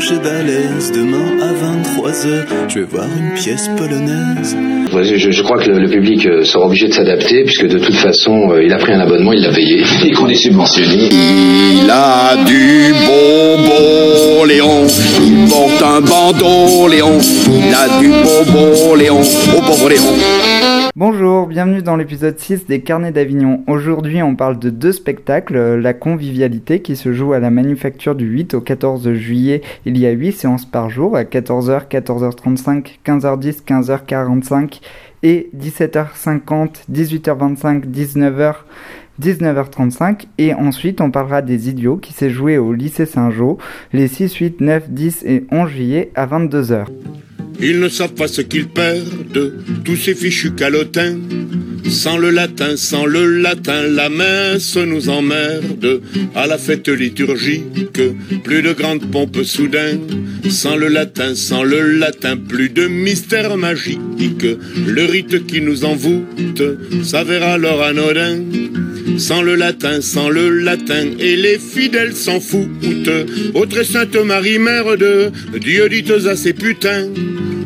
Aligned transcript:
j'ai 0.00 0.18
balèze. 0.18 0.92
Demain 0.92 1.38
à 1.42 1.52
23h, 1.52 2.46
je 2.68 2.78
vais 2.80 2.84
voir 2.84 3.06
une 3.06 3.34
pièce 3.34 3.68
polonaise. 3.76 4.56
Je, 5.02 5.30
je 5.30 5.42
crois 5.42 5.58
que 5.58 5.70
le, 5.70 5.78
le 5.80 5.88
public 5.88 6.26
euh, 6.26 6.44
sera 6.44 6.66
obligé 6.66 6.88
de 6.88 6.92
s'adapter, 6.92 7.44
puisque 7.44 7.66
de 7.66 7.78
toute 7.78 7.94
façon, 7.96 8.50
euh, 8.50 8.64
il 8.64 8.72
a 8.72 8.78
pris 8.78 8.92
un 8.92 9.00
abonnement, 9.00 9.32
il 9.32 9.42
l'a 9.42 9.52
payé, 9.52 9.82
et 10.04 10.10
qu'on 10.12 10.28
est 10.28 10.34
subventionné. 10.34 11.08
Il 11.12 11.90
a 11.90 12.36
du 12.44 12.94
bonbon, 13.06 14.44
Léon. 14.44 14.86
Il 15.20 15.48
porte 15.48 15.82
un 15.82 16.00
bandeau, 16.00 16.88
Léon. 16.88 17.18
Il 17.46 17.74
a 17.74 17.98
du 18.00 18.08
bonbon, 18.08 18.94
Léon. 18.94 19.20
Au 19.56 19.60
pauvre 19.62 19.88
Léon. 19.88 20.77
Bonjour, 20.98 21.46
bienvenue 21.46 21.80
dans 21.80 21.94
l'épisode 21.94 22.40
6 22.40 22.66
des 22.66 22.80
Carnets 22.80 23.12
d'Avignon. 23.12 23.62
Aujourd'hui, 23.68 24.20
on 24.20 24.34
parle 24.34 24.58
de 24.58 24.68
deux 24.68 24.90
spectacles, 24.90 25.54
euh, 25.54 25.80
La 25.80 25.94
Convivialité 25.94 26.82
qui 26.82 26.96
se 26.96 27.12
joue 27.12 27.34
à 27.34 27.38
la 27.38 27.50
Manufacture 27.50 28.16
du 28.16 28.26
8 28.26 28.54
au 28.54 28.60
14 28.60 29.12
juillet. 29.12 29.62
Il 29.86 29.96
y 29.96 30.06
a 30.06 30.10
8 30.10 30.32
séances 30.32 30.66
par 30.66 30.90
jour 30.90 31.16
à 31.16 31.22
14h, 31.22 31.86
14h35, 31.86 32.98
15h10, 33.06 33.64
15h45 33.64 34.80
et 35.22 35.50
17h50, 35.56 36.86
18h25, 36.92 37.84
19h. 37.84 38.54
19h35 39.22 40.26
et 40.38 40.54
ensuite 40.54 41.00
on 41.00 41.10
parlera 41.10 41.42
des 41.42 41.68
idiots 41.68 41.96
qui 41.96 42.12
s'est 42.12 42.30
joué 42.30 42.56
au 42.56 42.72
lycée 42.72 43.04
Saint-Jean 43.04 43.58
les 43.92 44.06
6, 44.06 44.32
8, 44.32 44.60
9, 44.60 44.90
10 44.90 45.24
et 45.26 45.44
11 45.50 45.68
juillet 45.68 46.10
à 46.14 46.26
22h. 46.26 46.86
Ils 47.60 47.80
ne 47.80 47.88
savent 47.88 48.14
pas 48.14 48.28
ce 48.28 48.40
qu'ils 48.40 48.68
perdent, 48.68 49.52
tous 49.84 49.96
ces 49.96 50.14
fichus 50.14 50.52
calotins. 50.52 51.18
Sans 51.90 52.18
le 52.18 52.30
latin, 52.30 52.76
sans 52.76 53.06
le 53.06 53.40
latin, 53.40 53.82
la 53.82 54.08
messe 54.08 54.76
nous 54.76 55.08
emmerde. 55.08 56.00
À 56.34 56.46
la 56.46 56.58
fête 56.58 56.88
liturgique, 56.88 58.00
plus 58.44 58.62
de 58.62 58.72
grandes 58.72 59.10
pompes 59.10 59.42
soudain. 59.42 59.98
Sans 60.48 60.76
le 60.76 60.88
latin, 60.88 61.34
sans 61.34 61.64
le 61.64 61.98
latin, 61.98 62.36
plus 62.36 62.68
de 62.68 62.86
mystère 62.86 63.56
magique. 63.56 64.46
Le 64.86 65.04
rite 65.06 65.46
qui 65.46 65.60
nous 65.60 65.84
envoûte 65.84 66.62
s'avère 67.02 67.42
alors 67.42 67.82
anodin. 67.82 68.38
Sans 69.16 69.42
le 69.42 69.56
latin, 69.56 70.00
sans 70.00 70.28
le 70.28 70.50
latin, 70.50 71.06
et 71.18 71.36
les 71.36 71.58
fidèles 71.58 72.14
s'en 72.14 72.38
foutent. 72.38 73.10
Ô 73.54 73.66
très 73.66 73.84
sainte 73.84 74.14
Marie, 74.14 74.58
mère 74.58 74.96
de 74.96 75.30
Dieu, 75.58 75.88
dites 75.88 76.10
à 76.10 76.36
ces 76.36 76.52
putains 76.52 77.08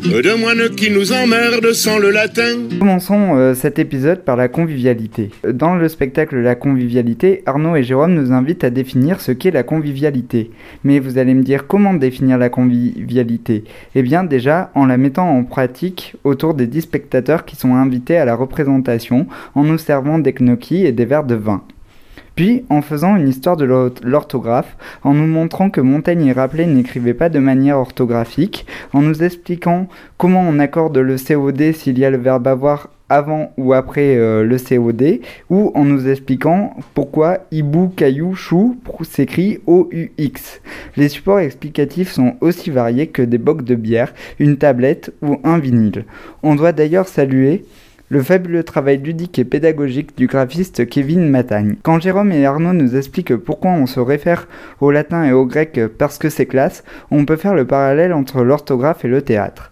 de 0.03 0.67
qui 0.75 0.91
nous 0.91 1.13
emmerdent 1.13 1.71
sans 1.71 1.97
le 1.97 2.09
latin. 2.09 2.67
Commençons 2.77 3.35
euh, 3.35 3.53
cet 3.53 3.79
épisode 3.79 4.23
par 4.23 4.35
la 4.35 4.49
convivialité. 4.49 5.29
Dans 5.47 5.75
le 5.75 5.87
spectacle 5.87 6.37
La 6.37 6.55
convivialité, 6.55 7.41
Arnaud 7.45 7.75
et 7.75 7.83
Jérôme 7.83 8.13
nous 8.13 8.33
invitent 8.33 8.65
à 8.65 8.69
définir 8.69 9.21
ce 9.21 9.31
qu'est 9.31 9.51
la 9.51 9.63
convivialité. 9.63 10.51
Mais 10.83 10.99
vous 10.99 11.17
allez 11.17 11.33
me 11.33 11.43
dire 11.43 11.67
comment 11.67 11.93
définir 11.93 12.37
la 12.37 12.49
convivialité? 12.49 13.63
Eh 13.95 14.01
bien 14.01 14.23
déjà 14.23 14.71
en 14.75 14.85
la 14.85 14.97
mettant 14.97 15.29
en 15.29 15.43
pratique 15.45 16.15
autour 16.23 16.53
des 16.53 16.67
10 16.67 16.81
spectateurs 16.81 17.45
qui 17.45 17.55
sont 17.55 17.75
invités 17.75 18.17
à 18.17 18.25
la 18.25 18.35
représentation 18.35 19.27
en 19.55 19.63
nous 19.63 19.77
servant 19.77 20.19
des 20.19 20.33
gnocchis 20.33 20.85
et 20.85 20.91
des 20.91 21.05
verres 21.05 21.23
de 21.23 21.35
vin. 21.35 21.63
Puis, 22.35 22.65
en 22.69 22.81
faisant 22.81 23.15
une 23.15 23.27
histoire 23.27 23.57
de 23.57 23.65
l'orthographe, 24.03 24.75
en 25.03 25.13
nous 25.13 25.27
montrant 25.27 25.69
que 25.69 25.81
Montaigne 25.81 26.25
et 26.25 26.31
Rappelet 26.31 26.65
n'écrivaient 26.65 27.13
pas 27.13 27.29
de 27.29 27.39
manière 27.39 27.77
orthographique, 27.77 28.65
en 28.91 29.01
nous 29.01 29.23
expliquant 29.23 29.87
comment 30.17 30.41
on 30.41 30.59
accorde 30.59 30.97
le 30.97 31.15
COD 31.17 31.73
s'il 31.73 31.99
y 31.99 32.05
a 32.05 32.09
le 32.09 32.17
verbe 32.17 32.47
avoir 32.47 32.89
avant 33.09 33.53
ou 33.57 33.73
après 33.73 34.17
euh, 34.17 34.43
le 34.43 34.57
COD, 34.57 35.19
ou 35.51 35.71
en 35.75 35.85
nous 35.85 36.07
expliquant 36.07 36.75
pourquoi 36.95 37.39
hibou, 37.51 37.89
caillou, 37.95 38.33
chou 38.33 38.77
s'écrit 39.03 39.59
OUX. 39.67 40.61
Les 40.97 41.09
supports 41.09 41.39
explicatifs 41.39 42.11
sont 42.11 42.35
aussi 42.41 42.71
variés 42.71 43.07
que 43.07 43.21
des 43.21 43.37
bocs 43.37 43.63
de 43.63 43.75
bière, 43.75 44.13
une 44.39 44.57
tablette 44.57 45.13
ou 45.21 45.39
un 45.43 45.59
vinyle. 45.59 46.05
On 46.41 46.55
doit 46.55 46.71
d'ailleurs 46.71 47.07
saluer 47.07 47.65
le 48.13 48.21
fabuleux 48.21 48.63
travail 48.63 48.99
ludique 48.99 49.39
et 49.39 49.43
pédagogique 49.43 50.15
du 50.15 50.27
graphiste 50.27 50.87
Kevin 50.87 51.27
Matagne. 51.27 51.77
Quand 51.81 51.99
Jérôme 51.99 52.31
et 52.31 52.45
Arnaud 52.45 52.73
nous 52.73 52.95
expliquent 52.95 53.35
pourquoi 53.35 53.71
on 53.71 53.87
se 53.87 53.99
réfère 53.99 54.47
au 54.81 54.91
latin 54.91 55.23
et 55.23 55.31
au 55.31 55.47
grec 55.47 55.79
parce 55.97 56.19
que 56.19 56.29
c'est 56.29 56.45
classe, 56.45 56.83
on 57.09 57.25
peut 57.25 57.37
faire 57.37 57.55
le 57.55 57.65
parallèle 57.65 58.13
entre 58.13 58.43
l'orthographe 58.43 59.03
et 59.03 59.07
le 59.07 59.23
théâtre. 59.23 59.71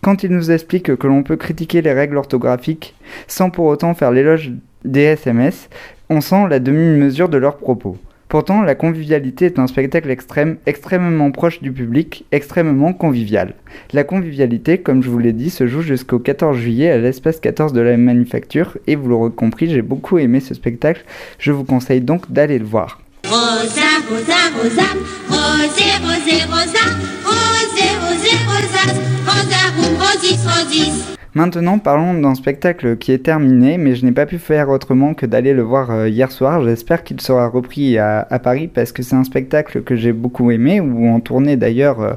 Quand 0.00 0.22
ils 0.22 0.32
nous 0.32 0.50
expliquent 0.50 0.96
que 0.96 1.06
l'on 1.06 1.22
peut 1.22 1.36
critiquer 1.36 1.82
les 1.82 1.92
règles 1.92 2.16
orthographiques 2.16 2.94
sans 3.28 3.50
pour 3.50 3.66
autant 3.66 3.92
faire 3.92 4.10
l'éloge 4.10 4.52
des 4.86 5.02
SMS, 5.02 5.68
on 6.08 6.22
sent 6.22 6.46
la 6.48 6.60
demi-mesure 6.60 7.28
de 7.28 7.36
leurs 7.36 7.58
propos. 7.58 7.98
Pourtant, 8.32 8.62
la 8.62 8.74
convivialité 8.74 9.44
est 9.44 9.58
un 9.58 9.66
spectacle 9.66 10.08
extrême, 10.08 10.56
extrêmement 10.64 11.30
proche 11.32 11.60
du 11.60 11.70
public, 11.70 12.24
extrêmement 12.32 12.94
convivial. 12.94 13.52
La 13.92 14.04
convivialité, 14.04 14.78
comme 14.78 15.02
je 15.02 15.10
vous 15.10 15.18
l'ai 15.18 15.34
dit, 15.34 15.50
se 15.50 15.66
joue 15.66 15.82
jusqu'au 15.82 16.18
14 16.18 16.56
juillet 16.56 16.90
à 16.90 16.96
l'espace 16.96 17.40
14 17.40 17.74
de 17.74 17.82
la 17.82 17.94
Manufacture, 17.98 18.78
et 18.86 18.96
vous 18.96 19.10
l'aurez 19.10 19.32
compris, 19.32 19.68
j'ai 19.68 19.82
beaucoup 19.82 20.16
aimé 20.16 20.40
ce 20.40 20.54
spectacle, 20.54 21.04
je 21.38 21.52
vous 21.52 21.64
conseille 21.64 22.00
donc 22.00 22.32
d'aller 22.32 22.58
le 22.58 22.64
voir. 22.64 23.02
Maintenant, 31.34 31.78
parlons 31.78 32.12
d'un 32.12 32.34
spectacle 32.34 32.98
qui 32.98 33.10
est 33.10 33.24
terminé, 33.24 33.78
mais 33.78 33.94
je 33.94 34.04
n'ai 34.04 34.12
pas 34.12 34.26
pu 34.26 34.38
faire 34.38 34.68
autrement 34.68 35.14
que 35.14 35.24
d'aller 35.24 35.54
le 35.54 35.62
voir 35.62 35.90
euh, 35.90 36.08
hier 36.08 36.30
soir. 36.30 36.62
J'espère 36.62 37.04
qu'il 37.04 37.22
sera 37.22 37.48
repris 37.48 37.96
à, 37.96 38.26
Paris 38.42 38.68
parce 38.68 38.92
que 38.92 39.02
c'est 39.02 39.16
un 39.16 39.24
spectacle 39.24 39.82
que 39.82 39.96
j'ai 39.96 40.12
beaucoup 40.12 40.50
aimé, 40.50 40.80
ou 40.80 41.08
en 41.08 41.20
tournée 41.20 41.56
d'ailleurs 41.56 42.00
euh, 42.00 42.12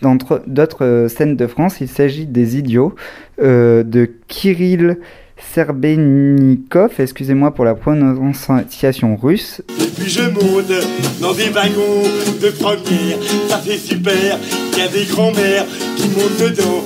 dans 0.00 0.16
d'autres 0.46 0.84
euh, 0.84 1.08
scènes 1.08 1.36
de 1.36 1.46
France. 1.46 1.82
Il 1.82 1.88
s'agit 1.88 2.24
des 2.24 2.56
Idiots 2.56 2.94
de 3.38 4.10
Kirill 4.28 4.98
Serbenikov, 5.36 6.92
excusez-moi 6.98 7.52
pour 7.54 7.64
la 7.64 7.74
prononciation 7.74 9.16
russe. 9.16 9.62
Et 9.80 9.86
puis 9.88 10.08
je 10.08 10.22
monte 10.22 10.72
dans 11.20 11.32
des 11.32 11.50
wagons 11.50 12.02
de 12.40 12.50
première, 12.50 13.18
ça 13.48 13.58
fait 13.58 13.76
super, 13.76 14.38
il 14.72 14.78
y 14.78 14.82
a 14.82 14.88
des 14.88 15.04
grands-mères 15.04 15.66
qui 15.96 16.08
montent 16.08 16.40
dedans, 16.40 16.84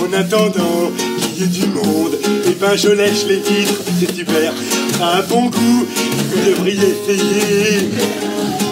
En 0.00 0.12
attendant 0.12 0.92
qu'il 1.18 1.40
y 1.40 1.44
ait 1.44 1.46
du 1.48 1.66
monde, 1.66 2.16
et 2.46 2.52
ben 2.60 2.76
je 2.76 2.88
lèche 2.88 3.26
les 3.28 3.40
titres, 3.40 3.80
c'est 3.98 4.14
super, 4.14 4.52
ça 4.96 5.22
bon 5.28 5.46
goût, 5.46 5.86
vous 6.30 6.50
devriez 6.50 6.78
essayer. 6.78 7.88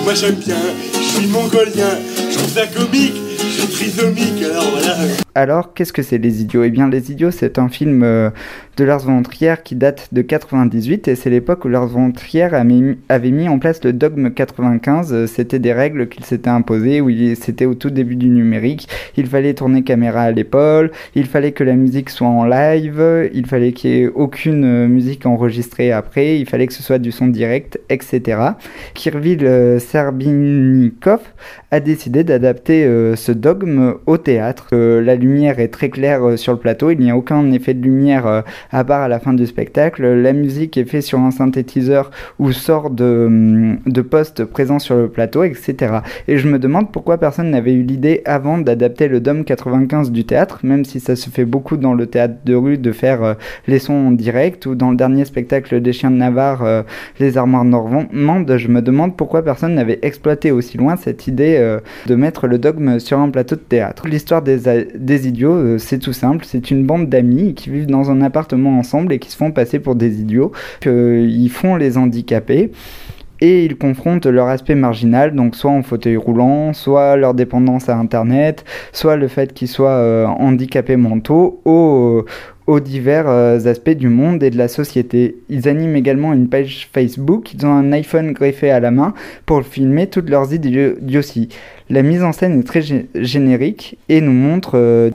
Moi 0.04 0.14
j'aime 0.14 0.36
bien, 0.36 0.56
je 0.94 1.18
suis 1.18 1.26
mongolien, 1.26 1.98
je 2.30 2.36
trouve 2.38 2.52
ça 2.54 2.66
comique, 2.68 3.16
je 3.38 3.62
suis 3.62 3.66
trisomique, 3.66 4.41
alors 4.44 4.70
voilà. 4.70 4.96
Alors, 5.34 5.72
qu'est-ce 5.72 5.94
que 5.94 6.03
c'est 6.03 6.19
Les 6.19 6.43
Idiots? 6.43 6.62
Eh 6.62 6.69
bien, 6.69 6.91
Les 6.91 7.10
Idiots, 7.10 7.31
c'est 7.31 7.59
un 7.59 7.70
film 7.70 8.03
euh, 8.03 8.28
de 8.76 8.84
Lars 8.84 9.00
von 9.00 9.22
Trier 9.22 9.54
qui 9.62 9.75
date 9.75 10.09
de 10.12 10.20
98 10.22 11.09
et 11.09 11.15
c'est 11.15 11.31
l'époque 11.31 11.65
où 11.65 11.69
Lars 11.69 11.87
von 11.87 12.10
Trier 12.12 12.48
avait 13.09 13.31
mis 13.31 13.48
en 13.48 13.59
place 13.59 13.82
le 13.82 13.94
dogme 13.94 14.31
95. 14.31 15.12
Euh, 15.12 15.26
C'était 15.26 15.59
des 15.59 15.72
règles 15.72 16.09
qu'il 16.09 16.25
s'était 16.25 16.50
imposées, 16.50 17.00
où 17.00 17.10
c'était 17.34 17.65
au 17.65 17.75
tout 17.75 17.88
début 17.91 18.16
du 18.16 18.28
numérique. 18.28 18.88
Il 19.16 19.26
fallait 19.26 19.54
tourner 19.54 19.82
caméra 19.82 20.22
à 20.22 20.32
l'épaule, 20.32 20.91
il 21.15 21.26
fallait 21.26 21.53
que 21.53 21.65
la 21.65 21.75
musique 21.75 22.10
soit 22.10 22.28
en 22.28 22.44
live, 22.44 23.31
il 23.32 23.47
fallait 23.47 23.72
qu'il 23.72 23.91
n'y 23.91 23.97
ait 24.03 24.09
aucune 24.09 24.65
euh, 24.65 24.87
musique 24.88 25.25
enregistrée 25.25 25.92
après, 25.92 26.38
il 26.38 26.47
fallait 26.47 26.66
que 26.66 26.75
ce 26.75 26.82
soit 26.82 26.98
du 26.98 27.10
son 27.10 27.28
direct, 27.28 27.81
etc. 27.88 28.38
Kirvil 28.94 29.44
euh, 29.44 29.78
Serbinikov 29.78 31.21
a 31.71 31.81
décidé 31.81 32.22
d'adapter 32.22 32.84
ce 33.16 33.32
dogme 33.32 33.94
au 34.04 34.19
théâtre. 34.19 34.69
Lumière 35.22 35.59
est 35.59 35.69
très 35.69 35.88
claire 35.88 36.27
euh, 36.27 36.37
sur 36.37 36.53
le 36.53 36.59
plateau, 36.59 36.91
il 36.91 36.99
n'y 36.99 37.10
a 37.10 37.16
aucun 37.16 37.50
effet 37.53 37.75
de 37.75 37.83
lumière 37.83 38.27
euh, 38.27 38.43
à 38.71 38.84
part 38.84 39.03
à 39.03 39.09
la 39.09 39.19
fin 39.19 39.33
du 39.33 39.47
spectacle. 39.47 40.05
La 40.06 40.33
musique 40.33 40.77
est 40.77 40.84
faite 40.84 41.03
sur 41.03 41.19
un 41.19 41.31
synthétiseur 41.31 42.10
ou 42.38 42.53
sort 42.53 42.91
de, 42.91 43.25
hum, 43.27 43.78
de 43.87 44.03
postes 44.03 44.45
présents 44.45 44.78
sur 44.78 44.97
le 44.97 45.09
plateau, 45.09 45.45
etc. 45.45 46.01
Et 46.28 46.39
je 46.39 46.48
me 46.48 46.59
demande 46.59 46.92
pourquoi 46.92 47.19
personne 47.19 47.51
n'avait 47.51 47.72
eu 47.72 47.83
l'idée 47.83 48.22
avant 48.24 48.59
d'adapter 48.59 49.09
le 49.09 49.21
dogme 49.21 49.45
95 49.45 50.10
du 50.10 50.24
théâtre, 50.24 50.60
même 50.63 50.84
si 50.84 51.01
ça 51.01 51.16
se 51.16 51.30
fait 51.30 51.45
beaucoup 51.45 51.77
dans 51.77 51.95
le 51.95 52.07
théâtre 52.07 52.34
de 52.45 52.54
rue 52.54 52.78
de 52.78 52.92
faire 52.92 53.22
euh, 53.22 53.34
les 53.66 53.78
sons 53.78 54.09
en 54.09 54.10
direct 54.10 54.66
ou 54.66 54.75
dans 54.75 54.91
le 54.91 54.97
dernier 54.97 55.25
spectacle 55.25 55.80
des 55.80 55.92
chiens 55.92 56.10
de 56.10 56.16
Navarre, 56.16 56.84
les 57.18 57.39
armoires 57.39 57.65
normandes, 57.65 58.57
je 58.57 58.68
me 58.68 58.83
demande 58.83 59.16
pourquoi 59.16 59.42
personne 59.42 59.75
n'avait 59.75 59.98
exploité 60.03 60.51
aussi 60.51 60.77
loin 60.77 60.97
cette 60.97 61.27
idée 61.27 61.78
de 62.07 62.15
mettre 62.15 62.47
le 62.47 62.59
dogme 62.59 62.98
sur 62.98 63.18
un 63.18 63.30
plateau 63.30 63.57
de 63.57 63.60
théâtre. 63.60 64.07
L'histoire 64.09 64.42
des, 64.42 65.11
des 65.12 65.28
idiots, 65.28 65.54
euh, 65.54 65.78
c'est 65.78 65.98
tout 65.98 66.12
simple, 66.12 66.44
c'est 66.48 66.70
une 66.70 66.86
bande 66.86 67.09
d'amis 67.09 67.54
qui 67.54 67.68
vivent 67.70 67.86
dans 67.86 68.10
un 68.10 68.22
appartement 68.22 68.78
ensemble 68.78 69.12
et 69.12 69.18
qui 69.18 69.30
se 69.30 69.36
font 69.36 69.50
passer 69.50 69.78
pour 69.78 69.94
des 69.94 70.20
idiots, 70.20 70.53
qu'ils 70.80 71.50
font 71.50 71.76
les 71.76 71.98
handicapés 71.98 72.70
et 73.42 73.64
ils 73.64 73.76
confrontent 73.76 74.26
leur 74.26 74.47
aspect 74.47 74.76
marginal, 74.76 75.34
donc 75.34 75.56
soit 75.56 75.72
en 75.72 75.82
fauteuil 75.82 76.16
roulant, 76.16 76.72
soit 76.72 77.16
leur 77.16 77.34
dépendance 77.34 77.88
à 77.88 77.97
Internet, 77.97 78.64
soit 78.92 79.16
le 79.16 79.26
fait 79.26 79.53
qu'ils 79.53 79.68
soient 79.68 79.91
euh, 79.91 80.26
handicapés 80.26 80.97
mentaux, 80.97 81.60
au, 81.65 82.24
aux 82.66 82.80
divers 82.80 83.28
euh, 83.28 83.59
aspects 83.66 83.91
du 83.91 84.09
monde 84.09 84.42
et 84.42 84.50
de 84.50 84.59
la 84.59 84.68
société. 84.68 85.36
Ils 85.48 85.68
animent 85.68 85.97
également 85.97 86.32
une 86.32 86.48
page 86.48 86.88
Facebook, 86.92 87.54
ils 87.54 87.66
ont 87.66 87.72
un 87.72 87.92
iPhone 87.92 88.32
greffé 88.32 88.70
à 88.70 88.80
la 88.80 88.91
main 88.91 89.14
pour 89.47 89.62
filmer 89.64 90.06
toutes 90.06 90.30
leurs 90.30 90.53
idioties. 90.53 91.48
La 91.91 92.03
mise 92.03 92.22
en 92.22 92.32
scène 92.32 92.60
est 92.60 92.66
très 92.66 92.82
générique 93.14 93.98
et 94.09 94.20
nous 94.20 94.32
montre 94.32 94.72
euh, 94.76 95.10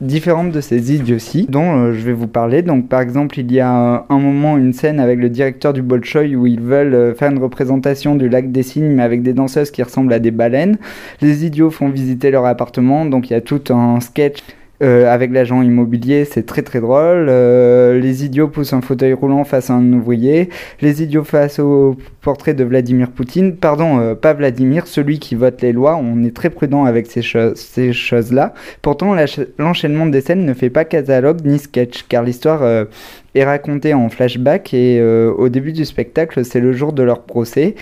différentes 0.00 0.52
de 0.52 0.60
ces 0.60 0.94
idioties 0.94 1.46
dont 1.48 1.76
euh, 1.76 1.92
je 1.92 2.00
vais 2.00 2.12
vous 2.12 2.28
parler. 2.28 2.62
Donc 2.62 2.88
par 2.88 3.00
exemple, 3.00 3.38
il 3.38 3.52
y 3.52 3.60
a 3.60 4.06
un 4.08 4.18
moment 4.18 4.56
une 4.56 4.72
scène 4.72 5.00
avec 5.00 5.18
le 5.18 5.28
directeur 5.28 5.72
du 5.72 5.82
Bolchoï 5.82 6.36
où 6.36 6.46
ils 6.46 6.60
veulent 6.60 7.14
faire 7.16 7.30
une 7.30 7.38
représentation 7.38 8.14
du 8.14 8.28
lac 8.28 8.52
des 8.52 8.62
cygnes 8.62 8.92
mais 8.92 9.02
avec 9.02 9.22
des 9.22 9.32
danseuses 9.32 9.70
qui 9.70 9.82
ressemblent 9.82 10.12
à 10.12 10.18
des 10.18 10.30
baleines. 10.30 10.78
Les 11.20 11.44
idiots 11.44 11.70
font 11.70 11.88
visiter 11.88 12.30
leur 12.30 12.46
appartement, 12.46 13.04
donc 13.04 13.30
il 13.30 13.32
y 13.32 13.36
a 13.36 13.40
tout 13.40 13.62
un 13.70 14.00
sketch 14.00 14.38
euh, 14.82 15.12
avec 15.12 15.30
l'agent 15.30 15.62
immobilier, 15.62 16.24
c'est 16.24 16.44
très 16.44 16.62
très 16.62 16.80
drôle. 16.80 17.26
Euh, 17.28 18.00
les 18.00 18.24
idiots 18.24 18.48
poussent 18.48 18.72
un 18.72 18.80
fauteuil 18.80 19.12
roulant 19.12 19.44
face 19.44 19.70
à 19.70 19.74
un 19.74 19.92
ouvrier. 19.92 20.48
Les 20.80 21.02
idiots 21.02 21.22
face 21.22 21.58
au 21.60 21.96
portrait 22.20 22.54
de 22.54 22.64
Vladimir 22.64 23.10
Poutine. 23.10 23.56
Pardon, 23.56 24.00
euh, 24.00 24.14
pas 24.14 24.32
Vladimir, 24.32 24.86
celui 24.86 25.18
qui 25.20 25.36
vote 25.36 25.62
les 25.62 25.72
lois. 25.72 25.96
On 25.96 26.24
est 26.24 26.34
très 26.34 26.50
prudent 26.50 26.84
avec 26.84 27.06
ces, 27.06 27.22
ces 27.54 27.92
choses-là. 27.92 28.54
Pourtant, 28.82 29.14
l'enchaînement 29.58 30.06
des 30.06 30.20
scènes 30.20 30.44
ne 30.44 30.54
fait 30.54 30.70
pas 30.70 30.84
catalogue 30.84 31.44
ni 31.44 31.58
sketch, 31.58 32.04
car 32.08 32.24
l'histoire 32.24 32.86
est 33.34 33.44
racontée 33.44 33.94
en 33.94 34.08
flashback 34.08 34.74
et 34.74 35.02
au 35.02 35.48
début 35.48 35.72
du 35.72 35.84
spectacle, 35.84 36.44
c'est 36.44 36.60
le 36.60 36.72
jour 36.72 36.92
de 36.92 37.02
leur 37.02 37.22
procès. 37.22 37.74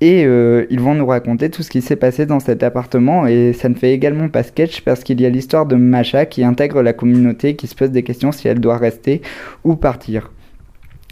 Et 0.00 0.24
euh, 0.26 0.66
ils 0.68 0.80
vont 0.80 0.94
nous 0.94 1.06
raconter 1.06 1.48
tout 1.48 1.62
ce 1.62 1.70
qui 1.70 1.80
s'est 1.80 1.96
passé 1.96 2.26
dans 2.26 2.40
cet 2.40 2.62
appartement 2.62 3.26
et 3.26 3.54
ça 3.54 3.70
ne 3.70 3.74
fait 3.74 3.92
également 3.92 4.28
pas 4.28 4.42
sketch 4.42 4.82
parce 4.82 5.02
qu'il 5.02 5.20
y 5.20 5.26
a 5.26 5.30
l'histoire 5.30 5.64
de 5.64 5.74
Macha 5.74 6.26
qui 6.26 6.44
intègre 6.44 6.82
la 6.82 6.92
communauté, 6.92 7.56
qui 7.56 7.66
se 7.66 7.74
pose 7.74 7.90
des 7.90 8.02
questions 8.02 8.30
si 8.30 8.46
elle 8.46 8.60
doit 8.60 8.76
rester 8.76 9.22
ou 9.64 9.74
partir. 9.74 10.30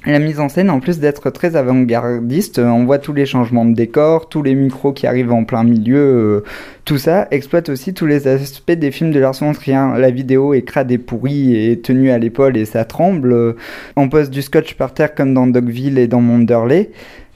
La 0.07 0.19
mise 0.19 0.39
en 0.39 0.51
scène, 0.51 0.69
en 0.69 0.81
plus 0.81 0.99
d'être 0.99 1.31
très 1.31 1.57
avant-gardiste, 1.57 2.59
on 2.59 2.85
voit 2.85 2.99
tous 2.99 3.15
les 3.15 3.25
changements 3.25 3.65
de 3.65 3.73
décor, 3.73 4.29
tous 4.29 4.43
les 4.43 4.55
micros 4.55 4.93
qui 4.93 5.07
arrivent 5.07 5.33
en 5.33 5.45
plein 5.45 5.65
milieu, 5.65 5.97
euh, 5.97 6.45
tout 6.85 6.99
ça 6.99 7.27
exploite 7.31 7.71
aussi 7.71 7.95
tous 7.95 8.05
les 8.05 8.29
aspects 8.29 8.71
des 8.71 8.91
films 8.91 9.13
de 9.13 9.19
Lars 9.19 9.33
von 9.41 9.55
Trier. 9.55 9.81
La 9.97 10.11
vidéo 10.11 10.53
est 10.53 10.61
crade 10.61 10.93
et 10.93 10.99
pourrie 10.99 11.57
et 11.57 11.81
tenue 11.81 12.11
à 12.11 12.19
l'épaule 12.19 12.59
et 12.59 12.67
ça 12.67 12.85
tremble. 12.85 13.57
On 13.97 14.11
pose 14.11 14.29
du 14.29 14.43
scotch 14.43 14.75
par 14.75 14.93
terre 14.93 15.15
comme 15.15 15.33
dans 15.33 15.47
Dogville 15.47 15.97
et 15.97 16.07
dans 16.07 16.21
Monderley. 16.21 16.91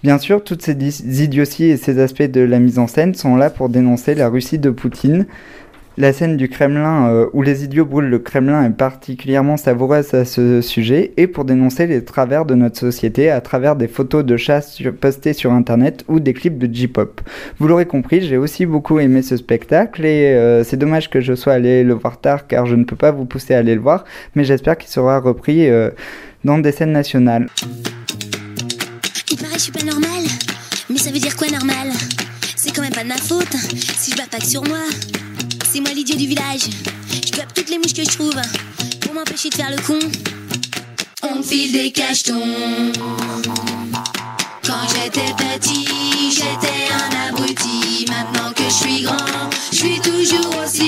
Bien 0.05 0.19
sûr, 0.19 0.45
toutes 0.45 0.62
ces 0.62 0.75
idioties 1.25 1.65
et 1.65 1.77
ces 1.77 1.99
aspects 1.99 2.23
de 2.23 2.41
la 2.41 2.61
mise 2.61 2.79
en 2.79 2.87
scène 2.87 3.15
sont 3.15 3.35
là 3.35 3.50
pour 3.50 3.69
dénoncer 3.69 4.15
la 4.15 4.29
Russie 4.29 4.59
de 4.59 4.71
Poutine. 4.71 5.27
La 5.97 6.12
scène 6.12 6.37
du 6.37 6.49
Kremlin 6.49 7.09
euh, 7.09 7.27
où 7.33 7.43
les 7.43 7.65
idiots 7.65 7.85
brûlent 7.85 8.09
le 8.09 8.21
Kremlin 8.21 8.65
est 8.65 8.71
particulièrement 8.71 9.56
savoureuse 9.56 10.15
à 10.15 10.25
ce 10.25 10.61
sujet 10.61 11.11
et 11.17 11.27
pour 11.27 11.45
dénoncer 11.45 11.89
les 11.89 12.05
travers 12.05 12.45
de 12.45 12.55
notre 12.55 12.79
société 12.79 13.29
à 13.29 13.41
travers 13.41 13.75
des 13.75 13.89
photos 13.89 14.25
de 14.25 14.37
chasse 14.37 14.81
postées 15.00 15.33
sur 15.33 15.53
internet 15.53 16.05
ou 16.06 16.21
des 16.21 16.33
clips 16.35 16.59
de 16.59 16.73
J-pop. 16.73 17.21
Vous 17.59 17.67
l'aurez 17.67 17.87
compris, 17.87 18.21
j'ai 18.21 18.37
aussi 18.37 18.67
beaucoup 18.67 19.00
aimé 19.00 19.23
ce 19.23 19.37
spectacle 19.37 20.06
et 20.06 20.29
euh, 20.37 20.62
c'est 20.62 20.77
dommage 20.77 21.11
que 21.11 21.21
je 21.21 21.35
sois 21.35 21.55
allé 21.55 21.83
le 21.83 21.95
voir 21.95 22.21
tard 22.21 22.47
car 22.47 22.67
je 22.67 22.77
ne 22.77 22.85
peux 22.85 22.95
pas 22.95 23.11
vous 23.11 23.25
pousser 23.25 23.55
à 23.55 23.59
aller 23.59 23.75
le 23.75 23.81
voir, 23.81 24.05
mais 24.37 24.45
j'espère 24.45 24.79
qu'il 24.79 24.91
sera 24.91 25.19
repris 25.19 25.69
euh, 25.69 25.91
dans 26.45 26.59
des 26.59 26.71
scènes 26.71 26.93
nationales. 26.93 27.49
Je 29.59 29.65
suis 29.65 29.73
pas 29.73 29.83
normal. 29.83 30.23
Mais 30.89 30.99
ça 30.99 31.11
veut 31.11 31.19
dire 31.19 31.35
quoi 31.35 31.49
normal? 31.49 31.91
C'est 32.55 32.71
quand 32.71 32.83
même 32.83 32.93
pas 32.93 33.03
de 33.03 33.09
ma 33.09 33.17
faute 33.17 33.49
si 33.99 34.13
je 34.13 34.17
bats 34.17 34.29
pas 34.31 34.39
que 34.39 34.47
sur 34.47 34.63
moi. 34.63 34.79
C'est 35.69 35.81
moi 35.81 35.91
l'idiot 35.91 36.15
du 36.17 36.29
village. 36.29 36.71
Je 37.27 37.33
clappe 37.33 37.53
toutes 37.55 37.69
les 37.69 37.79
mouches 37.79 37.93
que 37.93 38.05
je 38.05 38.11
trouve 38.11 38.37
pour 39.01 39.15
m'empêcher 39.15 39.51
de 39.51 39.57
faire 39.57 39.71
le 39.73 39.83
con. 39.83 39.99
On 41.25 41.39
me 41.39 41.43
file 41.43 41.73
des 41.73 41.91
cachetons. 41.91 42.41
Quand 44.65 44.87
j'étais 44.95 45.35
petit, 45.37 45.89
j'étais 46.31 46.93
un 46.93 47.29
abruti. 47.29 48.07
Maintenant 48.07 48.53
que 48.53 48.63
je 48.63 48.75
suis 48.75 49.03
grand, 49.03 49.51
je 49.73 49.77
suis 49.77 50.01
toujours 50.01 50.55
aussi 50.65 50.88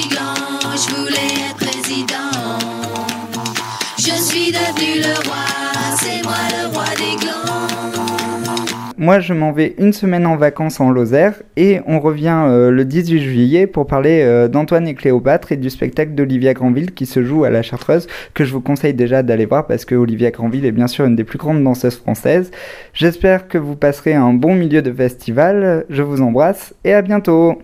Moi, 9.00 9.18
je 9.18 9.32
m'en 9.32 9.50
vais 9.50 9.74
une 9.78 9.94
semaine 9.94 10.26
en 10.26 10.36
vacances 10.36 10.78
en 10.78 10.90
Lozère 10.90 11.42
et 11.56 11.80
on 11.86 12.00
revient 12.00 12.44
euh, 12.46 12.70
le 12.70 12.84
18 12.84 13.22
juillet 13.22 13.66
pour 13.66 13.86
parler 13.86 14.20
euh, 14.20 14.46
d'Antoine 14.46 14.86
et 14.86 14.94
Cléopâtre 14.94 15.52
et 15.52 15.56
du 15.56 15.70
spectacle 15.70 16.12
d'Olivia 16.12 16.52
Granville 16.52 16.92
qui 16.92 17.06
se 17.06 17.24
joue 17.24 17.44
à 17.44 17.50
la 17.50 17.62
Chartreuse, 17.62 18.08
que 18.34 18.44
je 18.44 18.52
vous 18.52 18.60
conseille 18.60 18.92
déjà 18.92 19.22
d'aller 19.22 19.46
voir 19.46 19.66
parce 19.66 19.86
que 19.86 19.94
Olivia 19.94 20.30
Granville 20.30 20.66
est 20.66 20.70
bien 20.70 20.86
sûr 20.86 21.06
une 21.06 21.16
des 21.16 21.24
plus 21.24 21.38
grandes 21.38 21.64
danseuses 21.64 21.96
françaises. 21.96 22.50
J'espère 22.92 23.48
que 23.48 23.56
vous 23.56 23.74
passerez 23.74 24.12
un 24.12 24.34
bon 24.34 24.54
milieu 24.54 24.82
de 24.82 24.92
festival. 24.92 25.86
Je 25.88 26.02
vous 26.02 26.20
embrasse 26.20 26.74
et 26.84 26.92
à 26.92 27.00
bientôt. 27.00 27.62